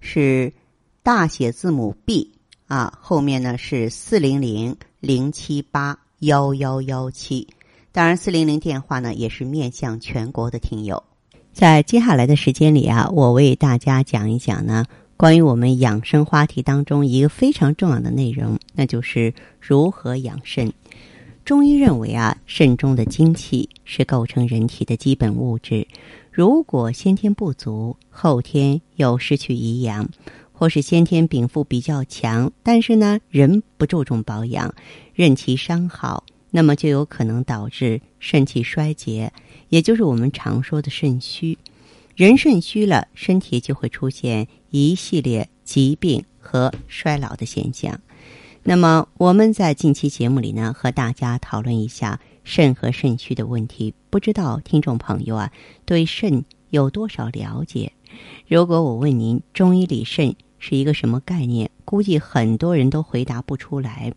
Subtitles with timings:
[0.00, 0.52] 是
[1.02, 2.30] 大写字母 B
[2.66, 7.46] 啊，后面呢是四零零零七八幺幺幺七。
[7.90, 11.02] 当然，四零零电话呢也是面向全国的听友。
[11.52, 14.84] 在接下来的时间里啊，我为大家讲一讲呢，
[15.16, 20.72] 关于我们养生话题当中一个非常重要的内容，那就是如何养肾。
[21.44, 25.84] 中医认为啊，肾中的精气是构成人体的基本物质，
[26.38, 30.08] 如果先天不足，后天又失去营养，
[30.52, 34.72] 或是先天禀赋比较强，但是呢，人不注重保养，
[35.14, 36.22] 任其伤耗。
[36.52, 39.32] 那么就有可能导致肾气衰竭，
[39.68, 41.58] 也就是我们常说的肾虚。
[42.14, 48.00] 人肾虚了，身体就会出现一系列疾病和衰老的现象。
[48.62, 53.92] 那么我们在近期节目里呢，和大家讨论一下肾和肾虚的问题。
[54.08, 55.52] 不知道听众朋友啊，
[55.84, 57.92] 对肾有多少了解？
[58.46, 61.70] 如果我问您，中医里肾是一个什么概念？
[61.84, 64.14] 估计很多人都回答不出来。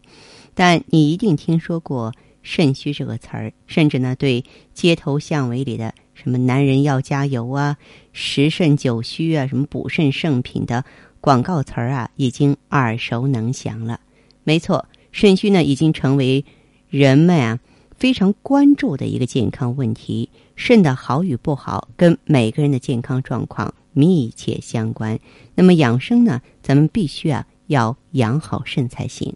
[0.53, 7.75] 但你一定听说过“肾虚”这个词儿，甚至呢，对街头巷尾里的什么“男人要加油啊
[8.13, 10.85] ”“十肾九虚啊”什么补肾圣品的
[11.19, 13.99] 广告词儿啊，已经耳熟能详了。
[14.45, 16.45] 没错，肾虚呢，已经成为
[16.87, 17.59] 人们啊
[18.01, 20.27] 非常关注的一个健康问题。
[20.55, 25.19] 肾的好与不好，跟每个人的健康状况密切相关。
[25.53, 29.31] 那么养生呢，咱们必须啊要养好肾才行。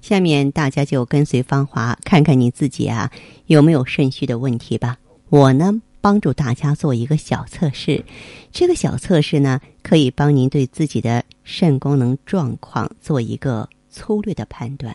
[0.00, 3.10] 下面大家就跟随芳华看看你自己啊
[3.46, 4.96] 有没有肾虚的问题吧。
[5.28, 8.04] 我呢帮助大家做一个小测试，
[8.52, 14.94] 这个小测试呢可以帮您对自己的肾功能状况做一个粗略的判断。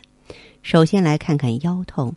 [0.64, 2.14] 首先来看看腰痛，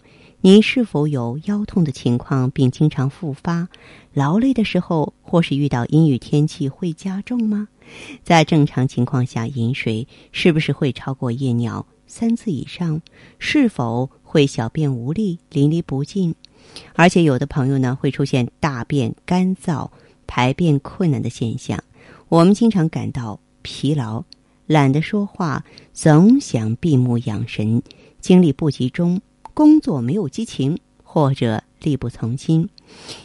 [0.50, 3.68] 您是否有腰痛的情况，并经常复发？
[4.14, 7.68] 劳累的时候或是遇到阴雨天气会加重吗？
[8.24, 11.84] 在正常情况下饮水是不是会超过夜尿？
[12.06, 13.02] 三次以上，
[13.38, 16.34] 是否会小便无力、淋漓不尽？
[16.94, 19.90] 而且有的朋友呢，会出现大便干燥、
[20.26, 21.78] 排便困难的现象。
[22.30, 24.24] 我们经常感到疲劳，
[24.66, 27.82] 懒得说话，总想闭目养神，
[28.22, 29.20] 精力不集中，
[29.58, 32.68] 工作没有激情，或者力不从心。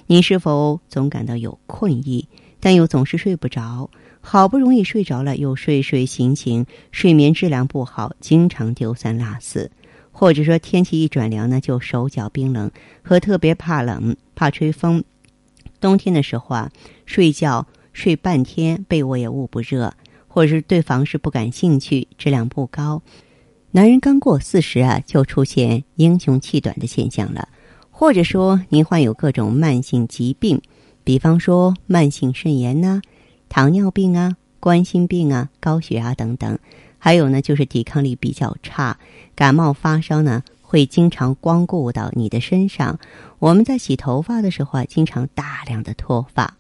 [0.08, 2.28] 你是否总感到有困意，
[2.60, 3.88] 但又总是睡不着？
[4.20, 9.70] 好不容易睡着了，又睡睡醒醒，睡眠质量不好，经常丢三落四，
[10.12, 12.72] 或者说天气一转凉呢，就手脚冰冷，
[13.04, 15.04] 和特别怕冷、怕吹风。
[15.80, 16.72] 冬天的时候啊，
[17.06, 19.94] 睡觉睡半天，被窝也捂不热，
[20.28, 23.04] 或者是对房事不感兴趣，质量不高。
[23.76, 27.50] 男人刚过四十啊，就出现英雄气短的现象了，
[27.90, 30.62] 或者说您患有各种慢性疾病，
[31.04, 33.02] 比方说慢性肾炎呐。
[33.50, 36.60] 糖尿病啊，冠心病啊，高血压等等，
[37.00, 39.00] 还有呢，就是抵抗力比较差，
[39.34, 43.00] 感冒发烧呢，会经常光顾到你的身上。
[43.40, 46.56] 我们在洗头发的时候啊，经常大量的脱发。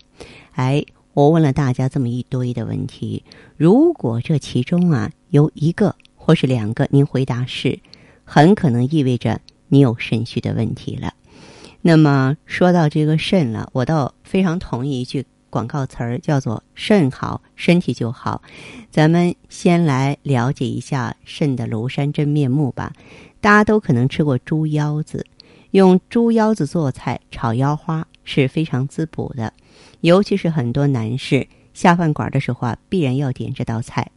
[0.54, 3.24] 哎，我问了大家这么一堆的问题，
[3.56, 5.96] 如果这其中啊有一个
[6.26, 7.78] 或是两个，您回答是，
[8.24, 11.14] 很可能意味着你有肾虚的问题了。
[11.82, 15.26] 那么说到这个肾了，我倒非常同意一句。
[15.50, 18.42] 广告词儿叫做“肾好，身体就好”。
[18.90, 22.92] 咱们先来了解一下肾的庐山真面目吧。
[23.40, 25.28] 大家都可能吃过猪腰子，
[25.70, 29.54] 用猪腰子做菜炒腰花是非常滋补的，
[30.02, 34.10] 尤其是很多男士下饭馆的时候啊，必然要点这道菜。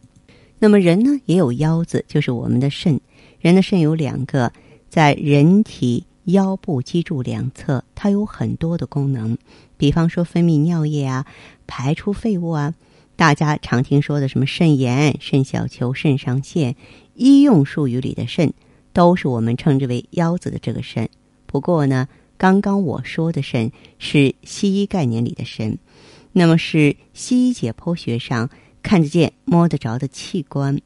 [0.59, 2.99] 那么人呢也有腰子，就是我们的肾。
[3.39, 4.51] 人的肾有两个，
[4.89, 6.05] 在人体。
[6.27, 9.37] 腰部脊柱两侧，它有很多的功能，
[9.77, 11.25] 比方说分泌尿液啊，
[11.67, 12.73] 排出废物啊。
[13.15, 16.75] 大家常听说的什么肾炎、肾小球、肾上腺，
[17.15, 18.51] 医用术语里的肾，
[18.91, 21.07] 都是我们称之为腰子的这个肾。
[21.45, 25.77] 不过呢，刚刚我说的肾是西医概念里的肾，
[26.33, 28.49] 那么是西医解剖学上
[28.87, 30.79] 看得见、摸得着的器官。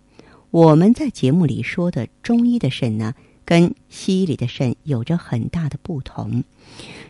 [0.49, 3.13] 我们在节目里说的中医的肾呢？
[3.45, 6.43] 跟西医里的肾有着很大的不同。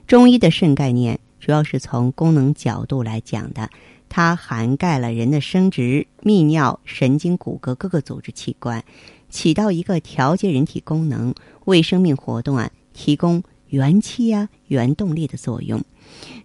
[0.06, 3.70] 中医的肾概念主要是从功能角度来讲的，
[4.10, 8.84] 它涵盖了人的生殖、泌尿、神经、骨骼各个组织器官，
[9.30, 11.34] 起到一个调节人体功能、
[11.64, 15.82] 为生命活动啊提供元气啊、原动力的作用。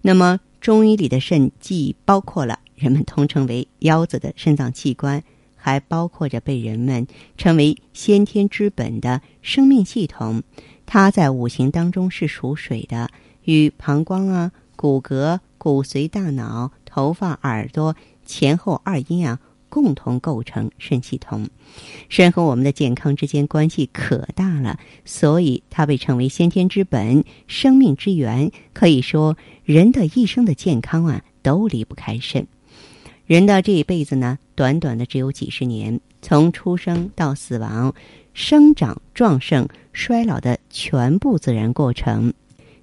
[0.03, 5.23] 那么，中医里的肾既包括了人们通称为“腰子”的肾脏器官，
[5.57, 7.07] 还包括着被人们
[7.37, 10.43] 称为“先天之本”的生命系统。
[10.85, 13.11] 它在五行当中是属水的，
[13.45, 16.71] 与膀胱啊、骨骼、骨髓、大脑。
[16.85, 17.95] 头发、耳朵
[18.25, 19.39] 前后二阴啊，
[19.69, 21.47] 共同构成肾系统。
[22.09, 28.51] 肾和我们的健康之间关系可大了，所以它被称为先天之本、生命之源。
[28.73, 32.47] 可以说，人的一生的健康啊，都离不开肾。
[33.27, 37.93] 人的这一辈子呢，短短的只有几十年，从出生到死亡，
[38.35, 42.33] 生长、壮盛、衰老的全部自然过程，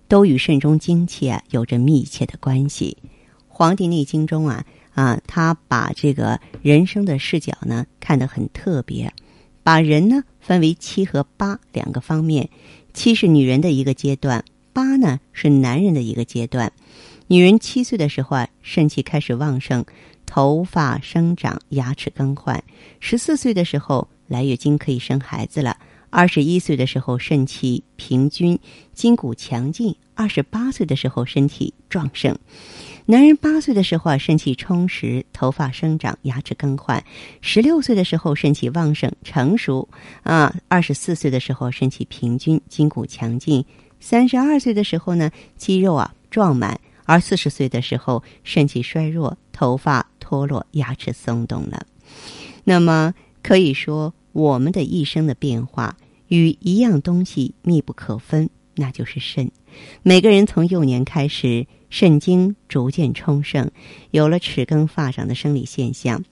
[0.09, 2.97] 都与肾中精气啊有着密切的关系。
[3.47, 9.13] 《黄帝内经》中啊啊，他把这个人生的视角呢看得很特别，
[9.63, 12.49] 把人呢分为七和八两个方面。
[12.93, 14.43] 七是女人的一个阶段，
[14.73, 16.73] 八呢是男人的一个阶段。
[17.27, 19.85] 女人七岁的时候啊，肾气开始旺盛，
[20.33, 22.59] 头发生长，牙齿更换；
[23.00, 25.77] 十四岁的时候来月经，可以生孩子了；
[26.09, 28.57] 二十一岁的时候肾气平均，
[28.95, 32.35] 筋骨强劲；二十八岁的时候身体壮盛。
[33.06, 37.00] 男人八岁的时候啊，肾气充实，头发生长，牙齿更换；
[37.41, 39.88] 十六岁的时候肾气旺盛，成熟。
[40.24, 43.63] 啊；二十四岁的时候肾气平均，筋骨强劲；
[44.00, 46.75] 三十二岁的时候呢，肌肉啊壮满；
[47.06, 50.03] 而四十岁的时候肾气衰弱，头发
[50.33, 51.85] 脱落，牙齿松动了。
[52.63, 53.13] 那么
[53.44, 55.95] 可以说，我们的一生的变化
[56.27, 59.51] 与一样东西密不可分，那就是肾。
[60.01, 61.68] 每个人从幼年开始。
[61.94, 63.69] 肾精逐渐充盛，
[64.09, 66.24] 有了齿根发长的生理现象。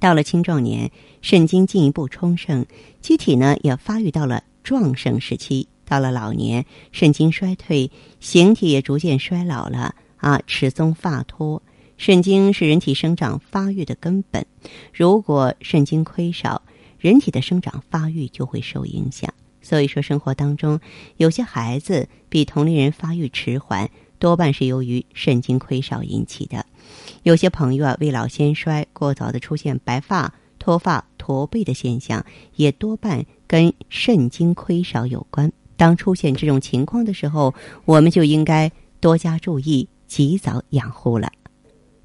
[0.00, 0.90] 到了青壮年，
[1.22, 2.66] 肾精进一步充盛，
[3.00, 5.68] 机体呢也发育到了壮盛时期。
[5.84, 11.62] 到了老年，肾精衰退，形体也逐渐衰老了啊，齿松发脱。
[11.98, 14.46] 肾精是人体生长发育的根本，
[14.94, 16.62] 如果肾精亏少，
[16.98, 19.30] 人体的生长发育就会受影响。
[19.60, 20.80] 所以说，生活当中
[21.18, 23.90] 有些孩子比同龄人发育迟缓。
[24.20, 26.66] 多半是由于肾精亏少引起的。
[27.22, 35.52] 有些朋友啊，未老先衰，过早的出现白发、脱发、驼背的现象，也多半跟肾精亏少有关。
[35.76, 37.54] 当出现这种情况的时候，
[37.84, 41.30] 我们就应该多加注意，及早养护了。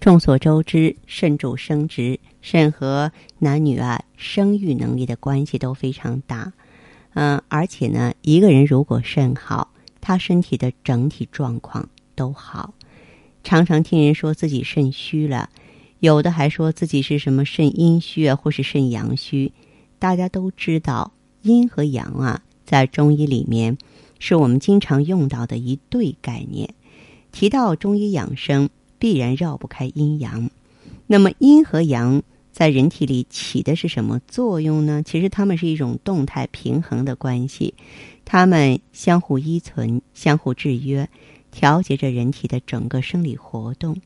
[0.03, 3.09] 众所周知，肾主生殖，肾和
[3.39, 6.51] 男女啊生育能力的关系都非常大。
[7.13, 9.71] 嗯，而且呢，一个人如果肾好，
[10.01, 11.87] 他身体的整体状况。
[12.15, 12.73] 都好，
[13.45, 15.49] 常常听人说自己肾虚了，
[15.99, 19.53] 有的还说自己是什么肾阴虚啊，或是肾阳虚。
[19.99, 21.13] 大家都知道，
[21.43, 23.77] 阴和阳啊，在中医里面
[24.19, 26.69] 是我们经常用到的一对概念。
[27.31, 28.69] 提到中医养生，
[29.03, 30.49] 必然绕不开阴阳。
[31.07, 32.23] 那么，阴和阳
[32.53, 35.03] 在人体里起的是什么作用呢？
[35.03, 37.73] 其实，它们是一种动态平衡的关系，
[38.23, 41.09] 它们相互依存，相互制约。
[41.51, 43.97] 调节着人体的整个生理活动，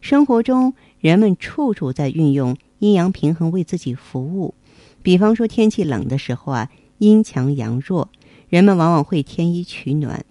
[0.00, 4.54] 生活中人们处处在运用阴阳平衡为自己服务。
[5.02, 8.08] 比方说天气冷的时候啊，阴强阳弱，
[8.48, 10.24] 人们往往会添衣取暖，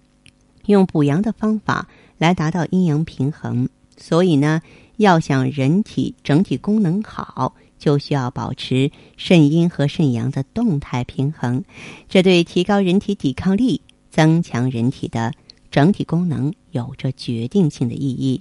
[0.64, 3.68] 用补阳的方法来达到阴阳平衡。
[3.96, 4.62] 所以呢，
[4.96, 11.64] 要想人体整体功能好，就需要保持肾阴和肾阳的动态平衡，
[12.08, 15.32] 这对提高人体抵抗力、增强人体的。
[15.70, 18.40] 整体功能有着决定性的意义。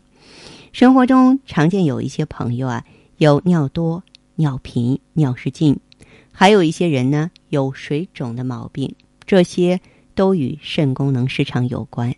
[0.72, 2.86] 生活中常见有一些朋友啊，
[3.18, 4.04] 有尿多、
[4.36, 5.80] 尿频、尿失禁，
[6.32, 8.94] 还有一些人呢有水肿的毛病，
[9.26, 9.82] 这些
[10.14, 12.14] 都与肾功能失常有关。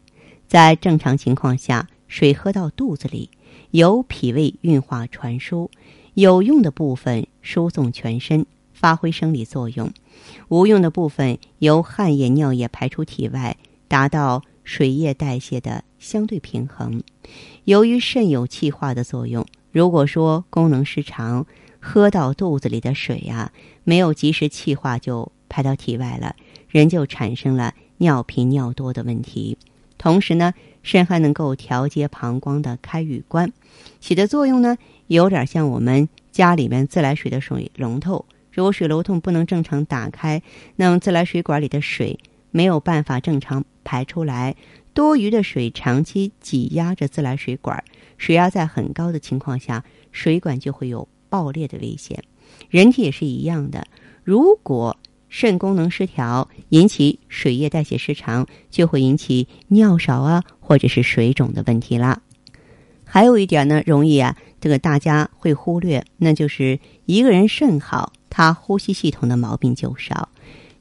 [0.50, 3.30] 在正常情况下，水喝到肚子里，
[3.72, 5.70] 由脾胃运化传输，
[6.14, 9.90] 有用的部分输送全身，发挥生理作用；
[10.50, 13.58] 无用的部分由汗液、尿液排出体外，
[13.88, 14.44] 达到。
[14.68, 17.04] 水液代谢的相对平衡，
[17.66, 21.46] 由于肾有气化的作用，如果说功能失常，
[21.80, 23.52] 喝到肚子里的水呀，
[23.84, 26.36] 没有及时气化就排到体外了，
[26.68, 29.56] 人就产生了尿频尿多的问题。
[30.00, 30.56] 同时呢，
[30.86, 33.52] 肾还能够调节膀胱的开与关，
[34.00, 34.78] 起的作用呢，
[35.08, 40.44] 有点像我们家里面自来水的水龙头，如果水龙头不能正常打开，
[40.76, 42.20] 那么自来水管里的水。
[42.52, 44.56] 没有办法正常排出来，
[44.94, 47.84] 多余的水长期挤压着自来水管，
[48.18, 52.24] 水压在很高的情况下，水管就会有爆裂的危险。
[52.70, 53.88] 人体也是一样的，
[54.24, 54.96] 如果
[55.38, 62.22] 肾功能失调，引起水液代谢失常，就会引起尿少啊，或者是水肿的问题啦。
[63.04, 70.30] 还有一点呢，容易啊，这个大家会忽略，那就是一个人肾好，他呼吸系统的毛病就少。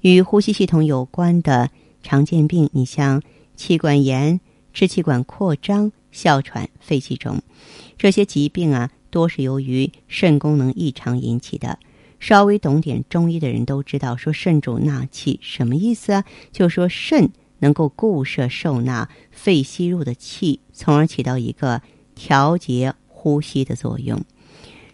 [0.03, 1.69] 与呼吸系统有关的
[2.05, 3.21] 常见病，你像
[3.57, 4.39] 气管炎、
[4.73, 7.43] 支气管扩张、哮喘、肺气肿，
[7.99, 11.77] 这些疾病啊，多是由于肾功能异常引起的。
[12.25, 16.25] 稍微懂点中医的人都知道，说肾主纳气，什么意思啊？
[16.52, 21.83] 就说肾能够固摄受纳肺吸入的气，从而起到一个
[22.14, 24.25] 调节呼吸的作用。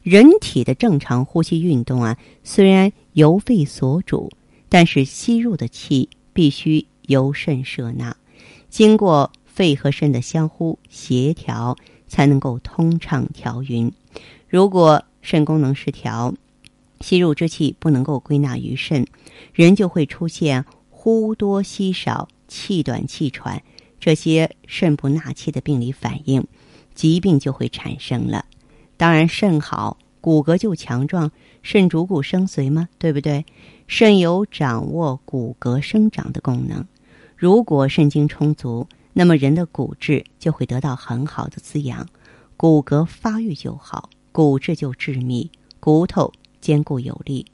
[0.02, 4.32] 人体的正常呼吸运动啊，虽然由肺所主，
[4.68, 8.16] 但是吸入的气必须由肾摄纳，
[8.68, 11.76] 经过肺和肾的相互协调，
[12.08, 13.92] 才能够通畅调匀。
[14.48, 16.34] 如果肾功能失调，
[17.00, 19.06] 吸入之气不能够归纳于肾，
[19.52, 23.62] 人就会出现呼多吸少、气短气喘
[23.98, 26.46] 这些肾不纳气的病理反应，
[26.94, 28.44] 疾病就会产生了。
[28.96, 31.30] 当然，肾好，骨骼就强壮，
[31.62, 33.44] 肾主骨生髓嘛，对不对？
[33.86, 36.86] 肾有掌握骨骼生长的功能，
[37.34, 42.06] 如果肾精充足，那么人的骨质就会得到很好的滋养，
[42.56, 46.30] 骨骼发育就好，骨质就致密，骨头。
[46.60, 47.46] 坚固有力。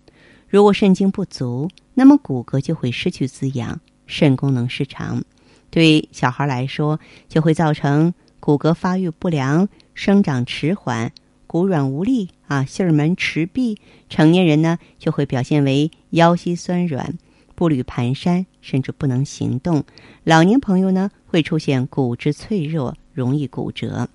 [0.48, 5.24] 如果肾精不足，那么骨骼就会失去滋养，肾功能失常。
[5.70, 11.12] 对小孩来说，就会造成骨骼发育不良、生长迟缓、
[11.46, 13.78] 骨软无力啊，杏门迟闭。
[14.08, 17.18] 成年人呢，就会表现为腰膝酸软、
[17.56, 19.84] 步履蹒跚，甚至不能行动。
[20.22, 24.08] 老年朋友呢，会出现骨质脆弱，容易骨折。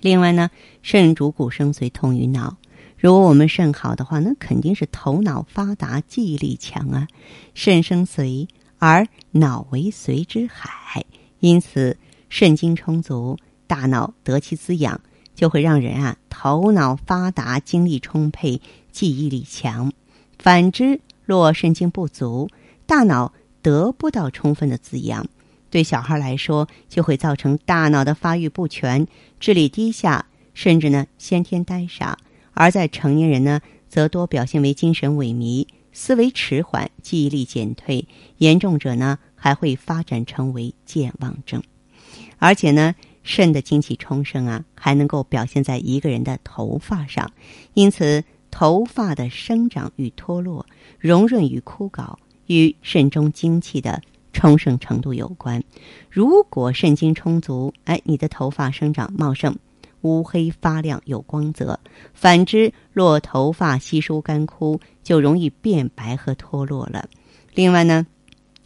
[0.00, 0.50] 另外呢，
[0.82, 2.56] 肾主骨生髓，通于脑。
[3.00, 7.08] 如果我们肾好的话，那肯定是头脑发达、记忆力强啊。
[7.54, 8.46] 肾生髓，
[8.78, 11.02] 而脑为髓之海，
[11.38, 11.96] 因此
[12.28, 15.00] 肾精充足，大脑得其滋养，
[15.34, 18.60] 就会让人啊头脑发达、精力充沛、
[18.92, 19.90] 记忆力强。
[20.38, 22.50] 反之，若肾精不足，
[22.84, 25.26] 大脑得不到充分的滋养，
[25.70, 29.06] 对小孩来说就会造成大脑的发育不全、
[29.38, 32.18] 智力低下，甚至呢先天呆傻。
[32.52, 38.06] 而在成年人呢，则多表现为精神萎靡、思维迟缓、记忆力减退，
[38.38, 41.62] 严重者呢还会发展成为健忘症。
[42.38, 47.30] 而且呢，肾的精气充盛啊，还能够表现在一个人的头发上。
[47.74, 50.66] 因此，头发的生长与脱落、
[50.98, 52.16] 荣润与枯槁，
[52.46, 54.02] 与肾中精气的
[54.32, 55.62] 充盛程度有关。
[56.10, 59.56] 如果肾精充足，哎，你的头发生长茂盛。
[60.02, 61.78] 乌黑发亮有光泽，
[62.14, 67.08] 反之，若头发稀疏干枯，就容易变白和脱落了。
[67.54, 68.06] 另外呢，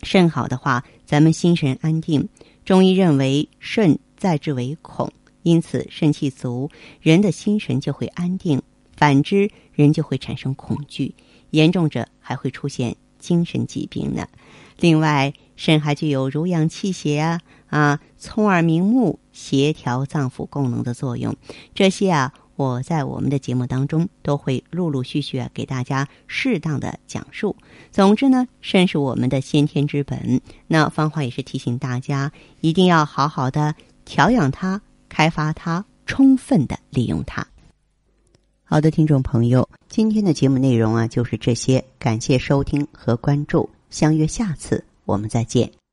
[0.02, 2.28] 肾好的话，咱们心神安定。
[2.64, 5.12] 中医认为肾在之为恐，
[5.42, 8.58] 因此肾气足，人的心神就会安定；
[8.96, 11.14] 反之，人就会产生恐惧，
[11.50, 14.26] 严重者还会出现精神疾病呢。
[14.78, 21.36] 另外，肾还具有濡养气血啊啊，聪耳明目、协调脏腑功能的作用。
[21.74, 27.54] 这些啊，我在我们的节目当中都会陆陆续续啊给大家适当的讲述。
[27.90, 30.40] 总之呢，肾是我们的先天之本。
[30.66, 33.74] 那芳华也是提醒大家，一定要好好的
[34.06, 37.46] 调养它、开发它、充分的利用它。
[38.64, 43.68] 好的，听众朋友，今天的节目内容啊就是这些，感谢收听和关注。
[43.90, 45.83] 相约下次，我们再见。